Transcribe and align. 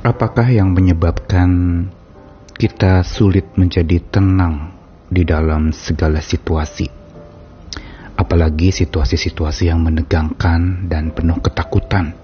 Apakah 0.00 0.48
yang 0.48 0.72
menyebabkan 0.72 1.84
kita 2.56 3.04
sulit 3.04 3.52
menjadi 3.60 4.00
tenang 4.00 4.72
di 5.12 5.28
dalam 5.28 5.76
segala 5.76 6.24
situasi? 6.24 6.88
Apalagi 8.16 8.72
situasi-situasi 8.72 9.68
yang 9.68 9.84
menegangkan 9.84 10.88
dan 10.88 11.12
penuh 11.12 11.36
ketakutan. 11.44 12.16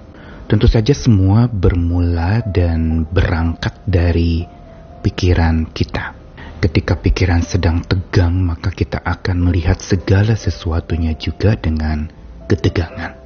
Tentu 0.48 0.64
saja 0.64 0.96
semua 0.96 1.52
bermula 1.52 2.40
dan 2.48 3.04
berangkat 3.12 3.76
dari 3.84 4.48
pikiran 5.04 5.68
kita. 5.68 6.16
Ketika 6.64 6.96
pikiran 6.96 7.44
sedang 7.44 7.84
tegang, 7.84 8.40
maka 8.40 8.72
kita 8.72 9.04
akan 9.04 9.52
melihat 9.52 9.84
segala 9.84 10.32
sesuatunya 10.32 11.12
juga 11.12 11.52
dengan 11.60 12.08
ketegangan. 12.48 13.25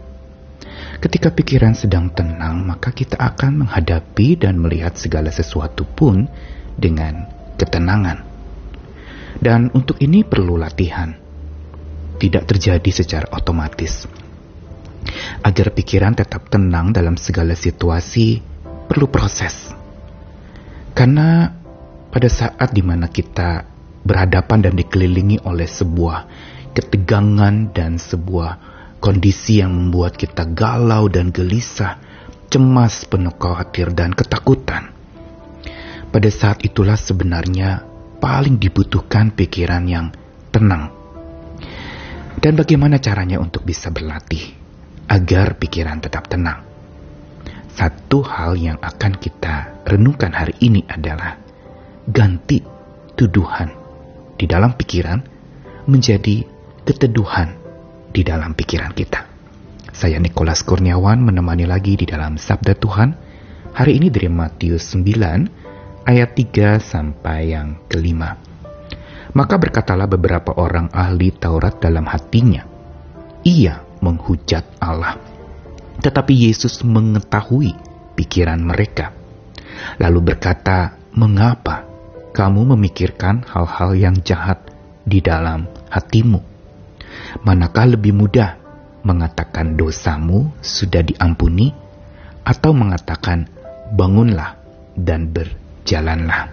Ketika 1.01 1.33
pikiran 1.33 1.73
sedang 1.73 2.13
tenang, 2.13 2.69
maka 2.69 2.93
kita 2.93 3.17
akan 3.17 3.65
menghadapi 3.65 4.37
dan 4.37 4.61
melihat 4.61 4.93
segala 5.01 5.33
sesuatu 5.33 5.89
pun 5.89 6.29
dengan 6.77 7.25
ketenangan. 7.57 8.21
Dan 9.41 9.73
untuk 9.73 9.97
ini 10.05 10.29
perlu 10.29 10.61
latihan. 10.61 11.17
Tidak 12.21 12.45
terjadi 12.45 12.91
secara 12.93 13.33
otomatis. 13.33 14.05
Agar 15.41 15.73
pikiran 15.73 16.13
tetap 16.13 16.53
tenang 16.53 16.93
dalam 16.93 17.17
segala 17.17 17.57
situasi, 17.57 18.45
perlu 18.85 19.09
proses. 19.09 19.73
Karena 20.93 21.49
pada 22.13 22.29
saat 22.29 22.77
di 22.77 22.85
mana 22.85 23.09
kita 23.09 23.65
berhadapan 24.05 24.69
dan 24.69 24.77
dikelilingi 24.77 25.49
oleh 25.49 25.65
sebuah 25.65 26.29
ketegangan 26.77 27.73
dan 27.73 27.97
sebuah 27.97 28.80
Kondisi 29.01 29.65
yang 29.65 29.73
membuat 29.73 30.21
kita 30.21 30.45
galau 30.45 31.09
dan 31.09 31.33
gelisah, 31.33 31.97
cemas, 32.53 33.09
penuh 33.09 33.33
khawatir 33.33 33.97
dan 33.97 34.13
ketakutan. 34.13 34.93
Pada 36.13 36.29
saat 36.29 36.61
itulah 36.69 37.01
sebenarnya 37.01 37.81
paling 38.21 38.61
dibutuhkan 38.61 39.33
pikiran 39.33 39.89
yang 39.89 40.13
tenang. 40.53 40.93
Dan 42.37 42.61
bagaimana 42.61 43.01
caranya 43.01 43.41
untuk 43.41 43.65
bisa 43.65 43.89
berlatih 43.89 44.53
agar 45.09 45.57
pikiran 45.57 46.05
tetap 46.05 46.29
tenang? 46.29 46.61
Satu 47.73 48.21
hal 48.21 48.61
yang 48.61 48.77
akan 48.85 49.17
kita 49.17 49.81
renungkan 49.89 50.37
hari 50.37 50.53
ini 50.61 50.85
adalah 50.85 51.41
ganti 52.05 52.61
tuduhan 53.17 53.73
di 54.37 54.45
dalam 54.45 54.77
pikiran 54.77 55.25
menjadi 55.89 56.45
keteduhan 56.85 57.70
di 58.11 58.27
dalam 58.27 58.53
pikiran 58.55 58.91
kita. 58.93 59.31
Saya 59.91 60.19
Nikolas 60.19 60.63
Kurniawan 60.67 61.23
menemani 61.23 61.67
lagi 61.67 61.99
di 61.99 62.07
dalam 62.07 62.39
Sabda 62.39 62.75
Tuhan. 62.79 63.11
Hari 63.71 64.03
ini 64.03 64.11
dari 64.11 64.27
Matius 64.27 64.95
9 64.99 66.07
ayat 66.07 66.31
3 66.35 66.83
sampai 66.83 67.55
yang 67.55 67.87
kelima. 67.87 68.35
Maka 69.31 69.63
berkatalah 69.63 70.11
beberapa 70.11 70.59
orang 70.59 70.91
ahli 70.91 71.31
Taurat 71.31 71.79
dalam 71.79 72.03
hatinya. 72.11 72.67
Ia 73.47 73.79
menghujat 74.03 74.83
Allah. 74.83 75.15
Tetapi 76.03 76.51
Yesus 76.51 76.83
mengetahui 76.83 77.77
pikiran 78.19 78.59
mereka. 78.59 79.15
Lalu 80.03 80.35
berkata, 80.35 80.99
"Mengapa 81.15 81.87
kamu 82.35 82.75
memikirkan 82.75 83.47
hal-hal 83.47 83.95
yang 83.95 84.17
jahat 84.19 84.67
di 85.07 85.23
dalam 85.23 85.71
hatimu?" 85.95 86.50
Manakah 87.47 87.95
lebih 87.95 88.15
mudah 88.15 88.59
mengatakan 89.07 89.79
dosamu 89.79 90.53
sudah 90.61 91.01
diampuni 91.01 91.73
atau 92.45 92.75
mengatakan 92.75 93.49
bangunlah 93.95 94.59
dan 94.99 95.31
berjalanlah. 95.31 96.53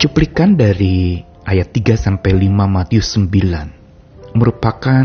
Cuplikan 0.00 0.56
dari 0.56 1.20
ayat 1.44 1.70
3 1.76 1.96
sampai 1.96 2.32
5 2.48 2.48
Matius 2.66 3.14
9 3.20 4.34
merupakan 4.34 5.04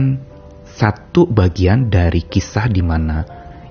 satu 0.64 1.28
bagian 1.28 1.88
dari 1.88 2.24
kisah 2.24 2.68
di 2.68 2.84
mana 2.84 3.24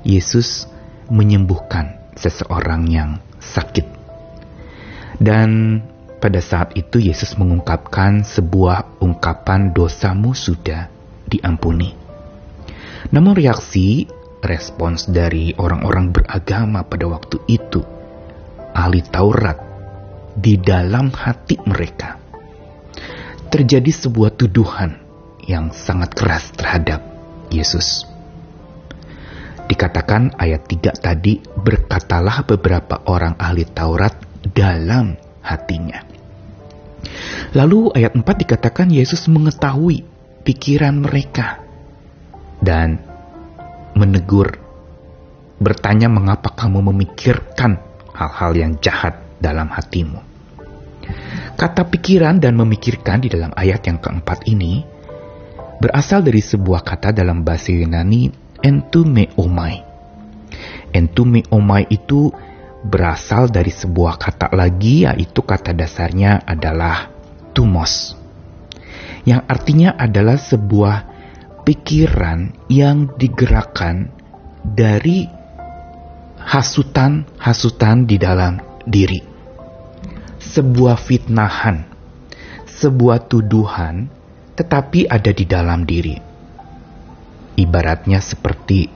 Yesus 0.05 0.69
menyembuhkan 1.09 2.13
seseorang 2.17 2.89
yang 2.89 3.11
sakit. 3.41 3.87
Dan 5.21 5.81
pada 6.19 6.41
saat 6.41 6.73
itu 6.75 6.99
Yesus 6.99 7.37
mengungkapkan 7.37 8.25
sebuah 8.25 8.99
ungkapan 9.05 9.77
dosamu 9.77 10.33
sudah 10.33 10.94
diampuni. 11.39 11.91
Namun 13.11 13.35
reaksi 13.35 14.07
respons 14.45 15.09
dari 15.09 15.53
orang-orang 15.57 16.13
beragama 16.15 16.85
pada 16.85 17.09
waktu 17.09 17.41
itu, 17.49 17.83
ahli 18.73 19.01
Taurat, 19.03 19.59
di 20.35 20.59
dalam 20.59 21.15
hati 21.15 21.59
mereka, 21.63 22.19
terjadi 23.49 23.91
sebuah 23.91 24.35
tuduhan 24.35 24.99
yang 25.47 25.71
sangat 25.71 26.17
keras 26.17 26.51
terhadap 26.55 27.01
Yesus. 27.53 28.09
Dikatakan 29.65 30.37
ayat 30.37 30.69
3 30.69 30.93
tadi, 30.99 31.41
berkatalah 31.41 32.45
beberapa 32.45 33.01
orang 33.09 33.39
ahli 33.41 33.65
Taurat 33.65 34.13
dalam 34.53 35.17
hatinya. 35.41 36.05
Lalu 37.57 37.93
ayat 37.97 38.13
4 38.17 38.25
dikatakan 38.25 38.89
Yesus 38.93 39.25
mengetahui 39.31 40.14
pikiran 40.45 41.01
mereka 41.01 41.65
dan 42.61 43.01
menegur, 43.97 44.61
bertanya 45.57 46.13
mengapa 46.13 46.53
kamu 46.53 46.93
memikirkan 46.93 47.81
hal-hal 48.13 48.53
yang 48.53 48.73
jahat 48.79 49.17
dalam 49.41 49.73
hatimu. 49.73 50.21
Kata 51.57 51.89
pikiran 51.89 52.37
dan 52.41 52.61
memikirkan 52.61 53.25
di 53.25 53.33
dalam 53.33 53.53
ayat 53.57 53.89
yang 53.89 53.99
keempat 54.01 54.45
ini 54.49 54.85
berasal 55.81 56.21
dari 56.21 56.41
sebuah 56.41 56.85
kata 56.85 57.17
dalam 57.17 57.41
bahasa 57.41 57.73
Yunani 57.73 58.29
entumeomai. 58.61 59.77
Entumeomai 60.95 61.85
itu 61.89 62.31
berasal 62.85 63.49
dari 63.49 63.73
sebuah 63.73 64.21
kata 64.21 64.53
lagi 64.53 65.09
yaitu 65.09 65.41
kata 65.41 65.73
dasarnya 65.73 66.45
adalah 66.45 67.09
tumos 67.57 68.24
yang 69.25 69.45
artinya 69.49 69.97
adalah 69.97 70.37
sebuah 70.37 70.97
pikiran 71.65 72.69
yang 72.69 73.17
digerakkan 73.17 74.13
dari 74.65 75.25
hasutan-hasutan 76.45 78.05
di 78.05 78.17
dalam 78.21 78.61
diri. 78.85 79.21
Sebuah 80.45 81.01
fitnahan, 81.01 81.89
sebuah 82.69 83.25
tuduhan, 83.27 84.13
tetapi 84.55 85.09
ada 85.09 85.33
di 85.33 85.45
dalam 85.49 85.89
diri. 85.89 86.21
Ibaratnya 87.57 88.21
seperti 88.21 88.87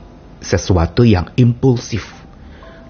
sesuatu 0.44 1.08
yang 1.08 1.32
impulsif, 1.40 2.04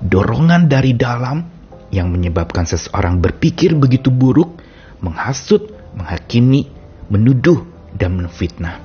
dorongan 0.03 0.67
dari 0.67 0.93
dalam 0.99 1.47
yang 1.95 2.11
menyebabkan 2.13 2.67
seseorang 2.69 3.23
berpikir 3.23 3.79
begitu 3.79 4.13
buruk, 4.13 4.61
menghasut, 5.01 5.71
menghakimi, 5.97 6.69
menuduh, 7.09 7.65
dan 7.97 8.21
menfitnah. 8.21 8.81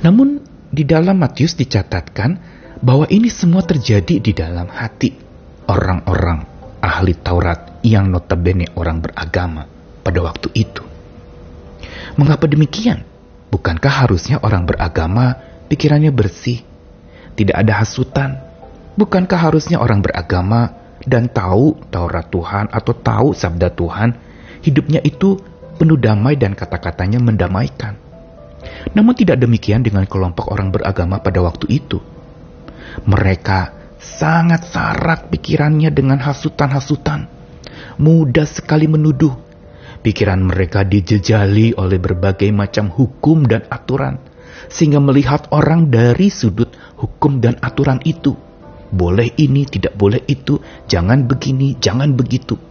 Namun 0.00 0.40
di 0.70 0.82
dalam 0.86 1.20
Matius 1.20 1.54
dicatatkan 1.54 2.40
bahwa 2.80 3.04
ini 3.12 3.28
semua 3.28 3.60
terjadi 3.60 4.18
di 4.18 4.32
dalam 4.32 4.70
hati 4.70 5.12
orang-orang 5.68 6.46
ahli 6.80 7.12
Taurat 7.20 7.84
yang 7.84 8.08
notabene 8.08 8.72
orang 8.74 9.04
beragama 9.04 9.68
pada 10.00 10.20
waktu 10.24 10.48
itu. 10.56 10.82
Mengapa 12.16 12.48
demikian? 12.48 13.04
Bukankah 13.50 14.06
harusnya 14.06 14.38
orang 14.40 14.64
beragama 14.64 15.36
pikirannya 15.68 16.14
bersih, 16.14 16.62
tidak 17.34 17.56
ada 17.60 17.82
hasutan? 17.82 18.38
Bukankah 18.94 19.50
harusnya 19.50 19.82
orang 19.82 20.02
beragama 20.02 20.74
dan 21.02 21.26
tahu 21.30 21.78
Taurat 21.88 22.28
Tuhan 22.30 22.70
atau 22.70 22.92
tahu 22.94 23.28
sabda 23.34 23.72
Tuhan, 23.74 24.14
hidupnya 24.62 25.00
itu 25.02 25.40
penuh 25.80 25.96
damai 25.96 26.36
dan 26.36 26.52
kata-katanya 26.52 27.16
mendamaikan. 27.24 27.96
Namun 28.92 29.16
tidak 29.16 29.40
demikian 29.40 29.80
dengan 29.80 30.04
kelompok 30.04 30.52
orang 30.52 30.68
beragama 30.68 31.24
pada 31.24 31.40
waktu 31.40 31.80
itu. 31.80 31.96
Mereka 33.08 33.72
sangat 33.96 34.68
syarat 34.68 35.32
pikirannya 35.32 35.88
dengan 35.88 36.20
hasutan-hasutan. 36.20 37.24
Mudah 37.96 38.44
sekali 38.44 38.84
menuduh. 38.84 39.32
Pikiran 40.04 40.44
mereka 40.44 40.84
dijejali 40.84 41.76
oleh 41.76 41.96
berbagai 41.96 42.52
macam 42.52 42.92
hukum 42.92 43.48
dan 43.48 43.64
aturan. 43.72 44.20
Sehingga 44.68 45.00
melihat 45.00 45.48
orang 45.48 45.88
dari 45.88 46.28
sudut 46.28 46.68
hukum 47.00 47.40
dan 47.40 47.56
aturan 47.64 48.04
itu. 48.04 48.36
Boleh 48.92 49.32
ini, 49.40 49.64
tidak 49.64 49.96
boleh 49.96 50.20
itu, 50.28 50.60
jangan 50.84 51.24
begini, 51.24 51.78
jangan 51.80 52.12
begitu 52.12 52.69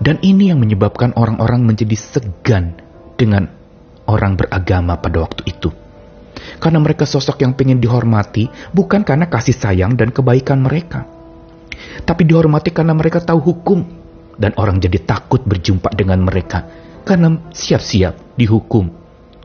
dan 0.00 0.16
ini 0.24 0.48
yang 0.54 0.62
menyebabkan 0.62 1.12
orang-orang 1.18 1.66
menjadi 1.66 1.96
segan 1.98 2.78
dengan 3.18 3.50
orang 4.08 4.38
beragama 4.38 4.96
pada 4.96 5.20
waktu 5.20 5.44
itu. 5.50 5.68
Karena 6.58 6.78
mereka 6.80 7.04
sosok 7.04 7.44
yang 7.44 7.52
ingin 7.58 7.82
dihormati 7.82 8.48
bukan 8.72 9.04
karena 9.04 9.28
kasih 9.28 9.54
sayang 9.54 9.98
dan 9.98 10.14
kebaikan 10.14 10.64
mereka. 10.64 11.04
tapi 12.02 12.24
dihormati 12.26 12.70
karena 12.74 12.94
mereka 12.96 13.22
tahu 13.22 13.42
hukum, 13.52 13.84
dan 14.38 14.56
orang 14.56 14.80
jadi 14.80 15.02
takut 15.02 15.44
berjumpa 15.44 15.92
dengan 15.92 16.24
mereka 16.24 16.66
karena 17.02 17.50
siap-siap 17.50 18.38
dihukum. 18.38 19.02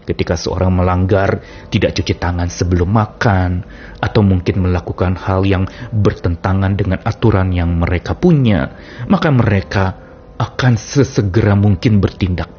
Ketika 0.08 0.40
seorang 0.40 0.72
melanggar, 0.72 1.44
tidak 1.68 1.92
cuci 2.00 2.16
tangan 2.16 2.48
sebelum 2.48 2.88
makan, 2.96 3.68
atau 4.00 4.24
mungkin 4.24 4.64
melakukan 4.64 5.20
hal 5.20 5.44
yang 5.44 5.68
bertentangan 5.92 6.80
dengan 6.80 7.04
aturan 7.04 7.52
yang 7.52 7.76
mereka 7.76 8.16
punya, 8.16 8.72
maka 9.12 9.28
mereka 9.36 10.07
akan 10.38 10.74
sesegera 10.78 11.58
mungkin 11.58 11.98
bertindak. 11.98 12.50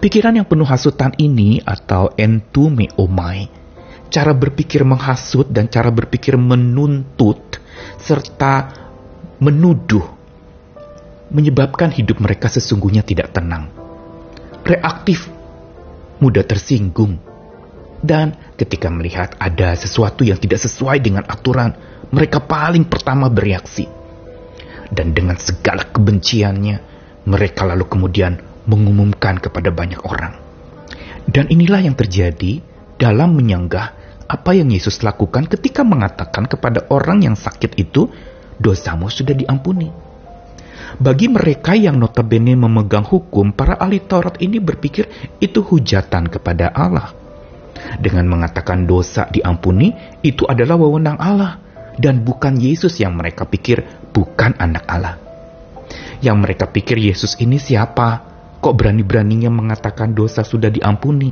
Pikiran 0.00 0.36
yang 0.36 0.48
penuh 0.48 0.68
hasutan 0.68 1.16
ini 1.16 1.60
atau 1.64 2.12
entume 2.16 2.88
omai, 3.00 3.48
cara 4.12 4.32
berpikir 4.36 4.84
menghasut 4.84 5.48
dan 5.48 5.68
cara 5.72 5.88
berpikir 5.88 6.36
menuntut 6.36 7.60
serta 8.00 8.84
menuduh 9.40 10.04
menyebabkan 11.34 11.90
hidup 11.90 12.22
mereka 12.22 12.46
sesungguhnya 12.46 13.02
tidak 13.02 13.34
tenang. 13.34 13.72
Reaktif 14.64 15.28
mudah 16.22 16.46
tersinggung. 16.46 17.18
Dan 18.04 18.36
ketika 18.60 18.92
melihat 18.92 19.32
ada 19.40 19.72
sesuatu 19.74 20.28
yang 20.28 20.36
tidak 20.36 20.60
sesuai 20.60 21.00
dengan 21.00 21.24
aturan, 21.24 21.72
mereka 22.12 22.36
paling 22.44 22.84
pertama 22.84 23.32
bereaksi. 23.32 24.03
Dan 24.94 25.10
dengan 25.10 25.34
segala 25.34 25.90
kebenciannya, 25.90 26.76
mereka 27.26 27.66
lalu 27.66 27.90
kemudian 27.90 28.38
mengumumkan 28.70 29.42
kepada 29.42 29.74
banyak 29.74 29.98
orang. 30.06 30.38
Dan 31.26 31.50
inilah 31.50 31.82
yang 31.82 31.98
terjadi 31.98 32.62
dalam 32.94 33.34
menyanggah 33.34 33.90
apa 34.30 34.50
yang 34.54 34.70
Yesus 34.70 35.02
lakukan 35.02 35.50
ketika 35.50 35.82
mengatakan 35.82 36.46
kepada 36.46 36.86
orang 36.94 37.26
yang 37.26 37.34
sakit 37.34 37.74
itu, 37.74 38.06
dosamu 38.56 39.10
sudah 39.10 39.34
diampuni. 39.34 39.90
Bagi 40.94 41.26
mereka 41.26 41.74
yang 41.74 41.98
notabene 41.98 42.54
memegang 42.54 43.02
hukum, 43.02 43.50
para 43.50 43.74
ahli 43.74 43.98
Taurat 43.98 44.38
ini 44.38 44.62
berpikir 44.62 45.10
itu 45.42 45.58
hujatan 45.58 46.30
kepada 46.30 46.70
Allah. 46.70 47.10
Dengan 47.98 48.30
mengatakan 48.30 48.86
dosa 48.86 49.26
diampuni, 49.26 49.90
itu 50.22 50.46
adalah 50.46 50.78
wewenang 50.78 51.18
Allah 51.18 51.63
dan 51.98 52.26
bukan 52.26 52.58
Yesus 52.58 52.98
yang 52.98 53.14
mereka 53.14 53.46
pikir 53.46 53.82
bukan 54.10 54.54
anak 54.58 54.84
Allah. 54.86 55.16
Yang 56.24 56.36
mereka 56.40 56.64
pikir 56.70 56.96
Yesus 56.98 57.36
ini 57.38 57.60
siapa? 57.60 58.32
Kok 58.58 58.74
berani-beraninya 58.74 59.52
mengatakan 59.52 60.16
dosa 60.16 60.40
sudah 60.40 60.72
diampuni? 60.72 61.30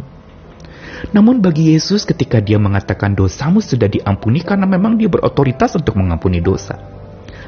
Namun 1.10 1.42
bagi 1.42 1.74
Yesus 1.74 2.06
ketika 2.06 2.38
dia 2.38 2.62
mengatakan 2.62 3.18
dosamu 3.18 3.58
sudah 3.58 3.90
diampuni 3.90 4.44
karena 4.44 4.68
memang 4.68 4.94
dia 4.94 5.10
berotoritas 5.10 5.74
untuk 5.74 5.98
mengampuni 5.98 6.38
dosa. 6.38 6.78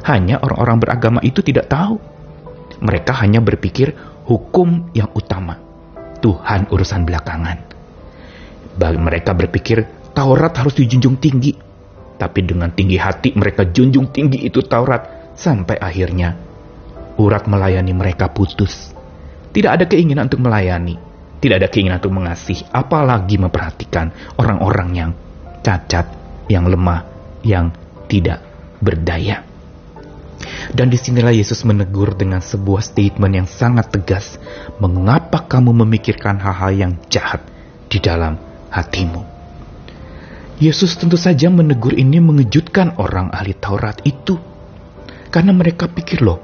Hanya 0.05 0.43
orang-orang 0.43 0.79
beragama 0.83 1.21
itu 1.23 1.39
tidak 1.45 1.71
tahu. 1.71 2.01
Mereka 2.83 3.15
hanya 3.23 3.39
berpikir 3.39 3.95
hukum 4.27 4.91
yang 4.97 5.13
utama. 5.15 5.61
Tuhan 6.19 6.67
urusan 6.73 7.07
belakangan. 7.07 7.59
Bagi 8.75 8.99
mereka 8.99 9.37
berpikir 9.37 9.85
Taurat 10.15 10.55
harus 10.55 10.75
dijunjung 10.79 11.19
tinggi. 11.19 11.74
Tapi 12.25 12.41
dengan 12.41 12.73
tinggi 12.73 12.97
hati 12.97 13.37
mereka 13.37 13.69
junjung 13.69 14.09
tinggi 14.09 14.49
itu 14.49 14.65
Taurat. 14.65 15.37
Sampai 15.37 15.76
akhirnya 15.76 16.32
urat 17.21 17.44
melayani 17.44 17.93
mereka 17.93 18.32
putus. 18.32 18.97
Tidak 19.53 19.69
ada 19.69 19.85
keinginan 19.85 20.32
untuk 20.32 20.41
melayani. 20.41 20.97
Tidak 21.44 21.61
ada 21.61 21.69
keinginan 21.69 22.00
untuk 22.00 22.17
mengasihi. 22.17 22.65
Apalagi 22.73 23.37
memperhatikan 23.37 24.38
orang-orang 24.41 24.88
yang 24.97 25.11
cacat, 25.61 26.09
yang 26.49 26.65
lemah, 26.65 27.05
yang 27.44 27.69
tidak 28.09 28.41
berdaya. 28.81 29.44
Dan 30.73 30.88
di 30.88 30.97
sinilah 30.97 31.35
Yesus 31.37 31.61
menegur 31.69 32.17
dengan 32.17 32.41
sebuah 32.41 32.81
statement 32.81 33.32
yang 33.37 33.49
sangat 33.50 33.93
tegas. 33.93 34.41
Mengapa 34.81 35.44
kamu 35.44 35.77
memikirkan 35.85 36.41
hal-hal 36.41 36.73
yang 36.73 36.93
jahat 37.12 37.44
di 37.93 38.00
dalam 38.00 38.41
hatimu? 38.73 39.34
Yesus 40.55 40.95
tentu 40.95 41.19
saja 41.19 41.51
menegur 41.51 41.99
ini 41.99 42.23
mengejutkan 42.23 42.95
orang 43.03 43.35
ahli 43.35 43.59
Taurat 43.59 43.99
itu. 44.06 44.39
Karena 45.35 45.51
mereka 45.51 45.91
pikir 45.91 46.23
loh, 46.23 46.39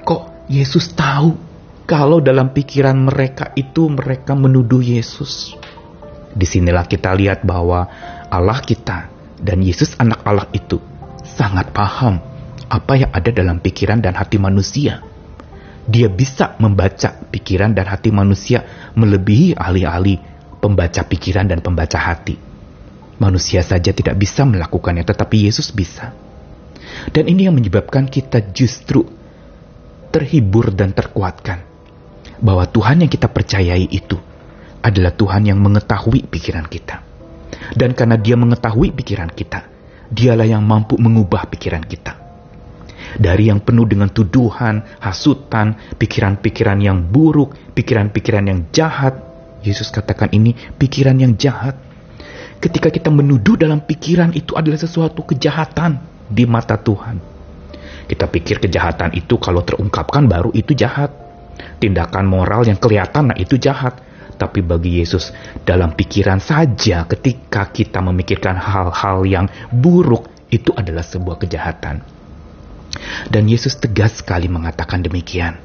kok 0.00 0.48
Yesus 0.48 0.96
tahu 0.96 1.36
kalau 1.84 2.24
dalam 2.24 2.56
pikiran 2.56 2.96
mereka 2.96 3.52
itu 3.52 3.92
mereka 3.92 4.32
menuduh 4.32 4.80
Yesus. 4.80 5.52
Di 6.32 6.48
sinilah 6.48 6.88
kita 6.88 7.12
lihat 7.12 7.44
bahwa 7.44 7.84
Allah 8.32 8.64
kita 8.64 9.12
dan 9.36 9.60
Yesus 9.60 9.92
anak 10.00 10.24
Allah 10.24 10.48
itu 10.56 10.80
sangat 11.20 11.68
paham 11.76 12.16
apa 12.70 12.92
yang 12.96 13.12
ada 13.12 13.28
dalam 13.28 13.60
pikiran 13.60 14.00
dan 14.00 14.16
hati 14.16 14.40
manusia. 14.40 15.04
Dia 15.84 16.08
bisa 16.08 16.56
membaca 16.56 17.12
pikiran 17.28 17.76
dan 17.76 17.92
hati 17.92 18.08
manusia 18.08 18.64
melebihi 18.96 19.52
ahli-ahli 19.52 20.16
pembaca 20.64 21.04
pikiran 21.04 21.44
dan 21.44 21.60
pembaca 21.60 21.98
hati. 22.00 22.49
Manusia 23.20 23.60
saja 23.60 23.92
tidak 23.92 24.16
bisa 24.16 24.48
melakukannya, 24.48 25.04
tetapi 25.04 25.44
Yesus 25.44 25.70
bisa. 25.76 26.16
Dan 27.12 27.28
ini 27.28 27.46
yang 27.46 27.54
menyebabkan 27.54 28.08
kita 28.08 28.50
justru 28.50 29.04
terhibur 30.10 30.72
dan 30.72 30.90
terkuatkan 30.96 31.62
bahwa 32.40 32.64
Tuhan 32.66 33.04
yang 33.04 33.12
kita 33.12 33.28
percayai 33.28 33.86
itu 33.86 34.16
adalah 34.80 35.12
Tuhan 35.12 35.46
yang 35.52 35.60
mengetahui 35.60 36.26
pikiran 36.32 36.64
kita. 36.66 37.04
Dan 37.76 37.92
karena 37.92 38.16
Dia 38.16 38.40
mengetahui 38.40 38.96
pikiran 38.96 39.30
kita, 39.30 39.68
Dialah 40.10 40.48
yang 40.48 40.64
mampu 40.64 40.98
mengubah 40.98 41.46
pikiran 41.46 41.84
kita 41.86 42.20
dari 43.16 43.50
yang 43.50 43.64
penuh 43.64 43.88
dengan 43.88 44.12
tuduhan, 44.12 45.00
hasutan, 45.02 45.74
pikiran-pikiran 45.98 46.78
yang 46.78 47.10
buruk, 47.10 47.74
pikiran-pikiran 47.74 48.44
yang 48.46 48.60
jahat. 48.70 49.18
Yesus 49.64 49.90
katakan 49.90 50.30
ini 50.30 50.54
pikiran 50.54 51.18
yang 51.18 51.34
jahat. 51.34 51.89
Ketika 52.60 52.92
kita 52.92 53.08
menuduh 53.08 53.56
dalam 53.56 53.80
pikiran 53.80 54.36
itu 54.36 54.52
adalah 54.52 54.76
sesuatu 54.76 55.24
kejahatan 55.24 55.96
di 56.28 56.44
mata 56.44 56.76
Tuhan. 56.76 57.16
Kita 58.04 58.28
pikir 58.28 58.60
kejahatan 58.60 59.16
itu 59.16 59.40
kalau 59.40 59.64
terungkapkan 59.64 60.28
baru 60.28 60.52
itu 60.52 60.76
jahat. 60.76 61.08
Tindakan 61.80 62.28
moral 62.28 62.68
yang 62.68 62.76
kelihatan 62.76 63.32
nah 63.32 63.38
itu 63.40 63.56
jahat. 63.56 63.96
Tapi 64.36 64.60
bagi 64.60 65.00
Yesus 65.00 65.32
dalam 65.64 65.96
pikiran 65.96 66.40
saja 66.40 67.04
ketika 67.08 67.68
kita 67.68 68.00
memikirkan 68.04 68.56
hal-hal 68.56 69.24
yang 69.24 69.46
buruk 69.72 70.28
itu 70.52 70.72
adalah 70.76 71.04
sebuah 71.04 71.40
kejahatan. 71.40 72.04
Dan 73.28 73.44
Yesus 73.48 73.80
tegas 73.80 74.20
sekali 74.20 74.52
mengatakan 74.52 75.00
demikian. 75.00 75.56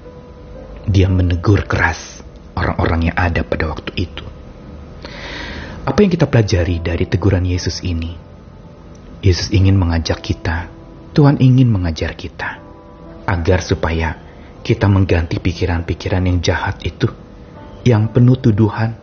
Dia 0.85 1.09
menegur 1.09 1.65
keras 1.65 2.21
orang-orang 2.55 3.11
yang 3.11 3.17
ada 3.17 3.41
pada 3.41 3.73
waktu 3.73 3.91
itu. 3.99 4.34
Apa 5.85 6.01
yang 6.01 6.17
kita 6.17 6.25
pelajari 6.25 6.81
dari 6.81 7.05
teguran 7.05 7.45
Yesus 7.45 7.85
ini? 7.85 8.17
Yesus 9.21 9.53
ingin 9.53 9.77
mengajak 9.77 10.17
kita, 10.17 10.65
Tuhan 11.13 11.37
ingin 11.37 11.69
mengajar 11.69 12.17
kita, 12.17 12.57
agar 13.29 13.61
supaya 13.61 14.17
kita 14.65 14.89
mengganti 14.89 15.37
pikiran-pikiran 15.37 16.25
yang 16.25 16.41
jahat 16.41 16.81
itu, 16.81 17.05
yang 17.85 18.09
penuh 18.09 18.33
tuduhan, 18.33 18.97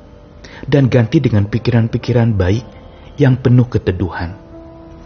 dan 0.66 0.90
ganti 0.90 1.22
dengan 1.22 1.46
pikiran-pikiran 1.46 2.34
baik 2.34 2.66
yang 3.14 3.38
penuh 3.38 3.70
keteduhan. 3.70 4.34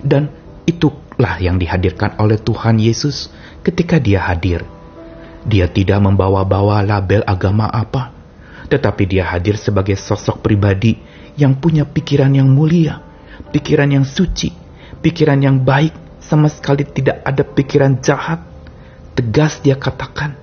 Dan 0.00 0.32
itulah 0.64 1.36
yang 1.44 1.60
dihadirkan 1.60 2.16
oleh 2.16 2.40
Tuhan 2.40 2.80
Yesus 2.80 3.28
ketika 3.60 4.00
dia 4.00 4.24
hadir. 4.24 4.64
Dia 5.44 5.68
tidak 5.68 6.00
membawa-bawa 6.00 6.80
label 6.80 7.20
agama 7.28 7.68
apa, 7.68 8.16
tetapi 8.72 9.04
dia 9.04 9.28
hadir 9.28 9.60
sebagai 9.60 10.00
sosok 10.00 10.40
pribadi 10.40 11.15
yang 11.36 11.60
punya 11.60 11.84
pikiran 11.84 12.32
yang 12.32 12.48
mulia, 12.48 13.00
pikiran 13.52 13.92
yang 13.92 14.04
suci, 14.08 14.50
pikiran 15.00 15.38
yang 15.40 15.62
baik, 15.62 15.92
sama 16.18 16.50
sekali 16.50 16.82
tidak 16.82 17.22
ada 17.22 17.44
pikiran 17.46 18.00
jahat. 18.02 18.42
Tegas 19.16 19.64
dia 19.64 19.80
katakan, 19.80 20.36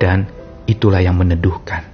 dan 0.00 0.28
itulah 0.64 1.04
yang 1.04 1.16
meneduhkan. 1.16 1.84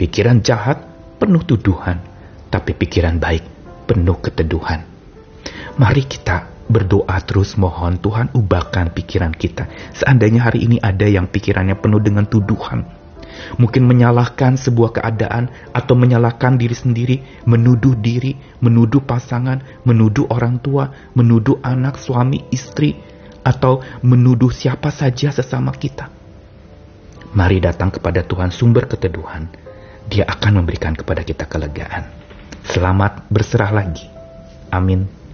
Pikiran 0.00 0.40
jahat 0.40 0.80
penuh 1.20 1.44
tuduhan, 1.44 2.00
tapi 2.48 2.72
pikiran 2.72 3.20
baik 3.20 3.44
penuh 3.84 4.16
keteduhan. 4.20 4.84
Mari 5.76 6.08
kita 6.08 6.56
berdoa 6.66 7.16
terus 7.22 7.54
mohon 7.60 8.00
Tuhan 8.00 8.34
ubahkan 8.34 8.90
pikiran 8.90 9.32
kita. 9.32 9.70
Seandainya 9.94 10.50
hari 10.50 10.66
ini 10.66 10.76
ada 10.82 11.06
yang 11.06 11.30
pikirannya 11.30 11.78
penuh 11.78 12.02
dengan 12.02 12.26
tuduhan, 12.26 12.84
mungkin 13.56 13.88
menyalahkan 13.88 14.58
sebuah 14.58 15.00
keadaan 15.00 15.48
atau 15.72 15.94
menyalahkan 15.96 16.56
diri 16.58 16.76
sendiri, 16.76 17.16
menuduh 17.48 17.94
diri, 17.96 18.36
menuduh 18.60 19.02
pasangan, 19.02 19.62
menuduh 19.86 20.28
orang 20.28 20.60
tua, 20.60 20.92
menuduh 21.16 21.60
anak, 21.64 22.00
suami, 22.00 22.44
istri, 22.50 22.96
atau 23.46 23.78
menuduh 24.02 24.50
siapa 24.50 24.90
saja 24.90 25.30
sesama 25.30 25.70
kita. 25.70 26.10
Mari 27.36 27.62
datang 27.62 27.94
kepada 27.94 28.24
Tuhan 28.24 28.50
sumber 28.50 28.88
keteduhan. 28.90 29.46
Dia 30.06 30.24
akan 30.26 30.62
memberikan 30.62 30.94
kepada 30.94 31.26
kita 31.26 31.44
kelegaan. 31.46 32.08
Selamat 32.66 33.26
berserah 33.30 33.70
lagi. 33.70 34.06
Amin. 34.70 35.25